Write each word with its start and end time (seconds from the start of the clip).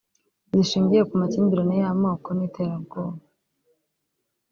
zishingiye 0.53 1.03
ku 1.09 1.13
makimbirane 1.21 1.75
y’amoko 1.81 2.27
n’iterabwoba 2.37 3.19